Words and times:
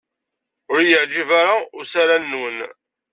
Ur 0.71 0.79
iyi-yeɛjib 0.81 1.29
ara 1.39 1.55
usaran-nwen. 1.79 2.57